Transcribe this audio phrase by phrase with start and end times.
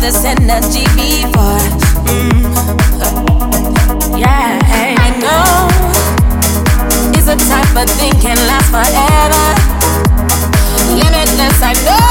[0.00, 1.58] this energy before.
[2.06, 2.44] Mm.
[4.16, 4.58] Yeah,
[4.98, 5.68] I know
[7.18, 9.46] it's a type of thing can last forever.
[10.94, 12.07] Limitless, I know.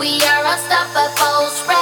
[0.00, 1.79] We are unstoppable.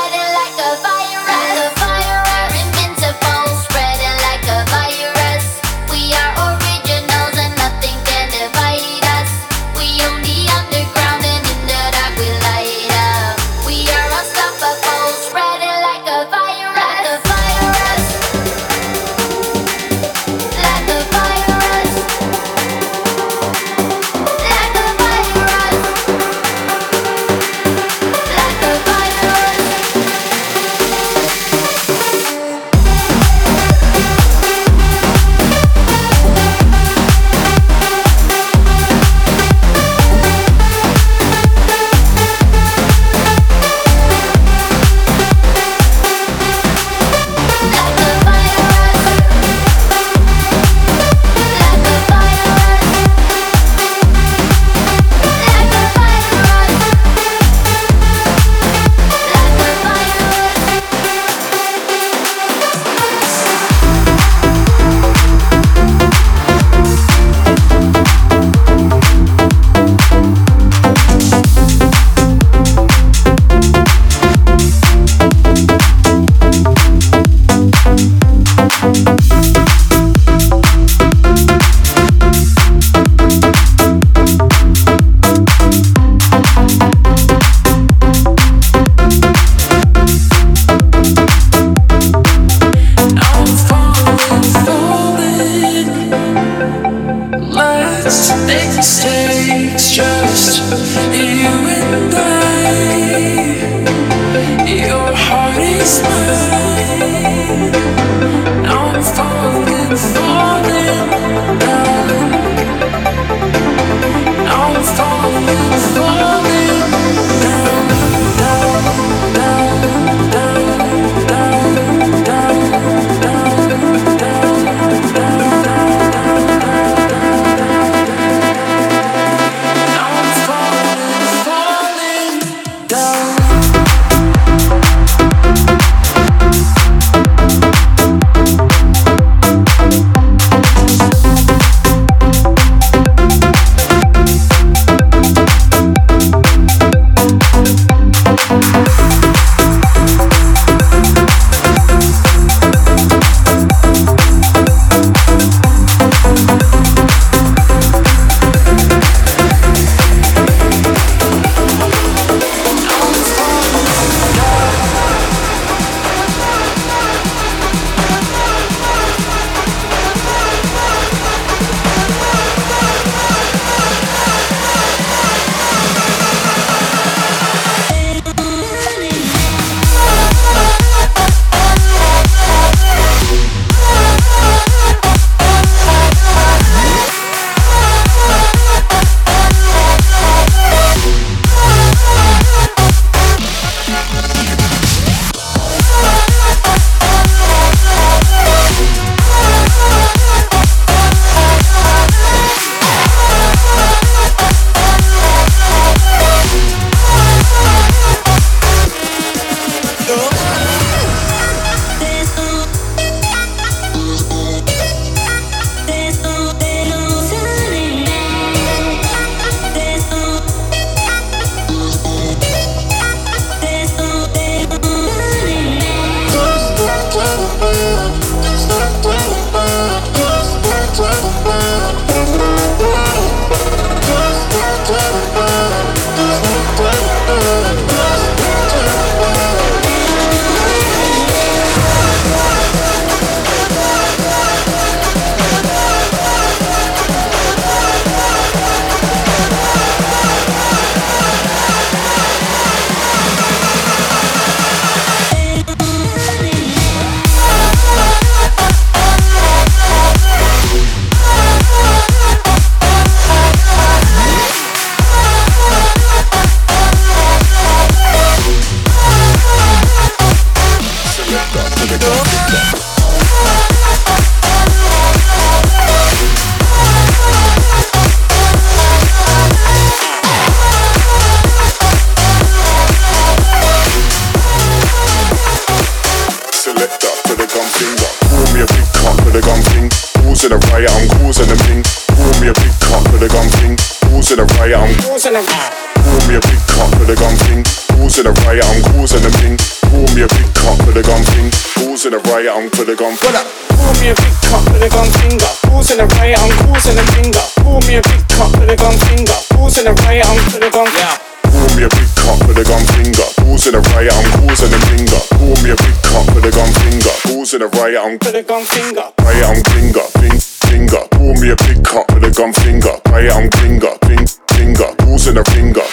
[302.38, 303.46] right on, coulda gone pull up.
[303.74, 305.50] Pour me a big cup with a gun finger.
[305.66, 307.42] Pulls in the right on, balls in the finger.
[307.66, 309.38] Pull me a big cup with a gun finger.
[309.50, 311.18] Pulls in the right on, pulling the gun Yeah.
[311.50, 313.26] Pull me a big cup with a gun finger.
[313.42, 315.20] Balls in a right on, balls in the finger.
[315.34, 317.14] Pull me a big cup with a gun finger.
[317.26, 319.06] Balls in the right on, with a gun finger.
[319.18, 321.02] Right on finger, finger, finger.
[321.10, 322.94] Pull me a big cup with a gun finger.
[323.10, 324.90] Right on finger, finger, finger.
[325.02, 325.86] Balls in the finger.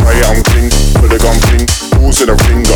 [0.00, 1.76] Right on finger, with a gun finger.
[2.00, 2.73] Balls in a finger.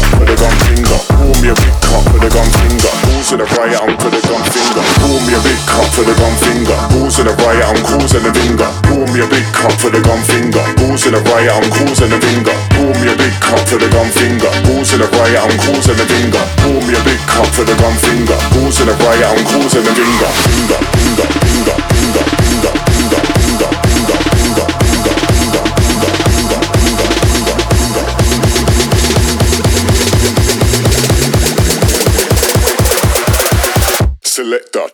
[3.39, 4.83] causing a riot, to the gun finger.
[4.99, 6.75] Pour me a big cup for the gun finger.
[6.91, 8.67] in a riot, I'm causing a finger.
[8.83, 10.65] Pull me a big cup for the gun finger.
[10.83, 12.57] in a riot, I'm causing a finger.
[12.75, 14.51] Pull me a big cup for the gun finger.
[14.67, 16.43] in a riot, I'm causing a finger.
[16.67, 18.39] Pull me a big cup for the gun finger.
[18.59, 20.31] in a riot, I'm causing a finger.
[20.43, 23.38] Finger, finger, finger, finger, finger, finger.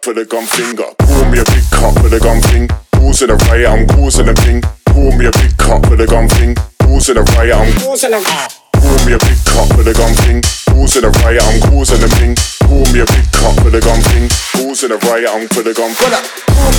[0.02, 0.88] for the gun finger.
[0.98, 2.66] Pour me a big cup for the gun thing.
[2.96, 4.62] Causing a riot, I'm causing a thing.
[4.88, 6.56] Pour me a big cup for the gun thing.
[6.80, 8.20] Causing a riot, I'm causing a
[8.80, 10.40] Pour me a big cup for the gun thing.
[10.72, 12.32] Causing a riot, I'm causing a thing.
[12.64, 14.26] Pour me a big cup for the gun thing.
[14.56, 16.22] Causing a riot, I'm for the gun finger.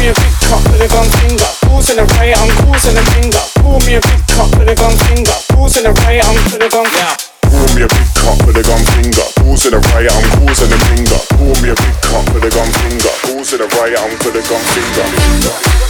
[0.01, 1.51] Me a big cup for the gun finger.
[1.69, 3.45] Causing a riot, I'm causing a finger.
[3.61, 5.37] Pour me a big cup for the gun finger.
[5.53, 7.35] Causing a riot, I'm for the gun finger.
[7.75, 9.27] Me a big cup for the gun finger.
[9.35, 11.19] Causing a riot, I'm causing a finger.
[11.35, 12.04] Pour me a big
[13.57, 15.84] to the right, I'm to the gun finger.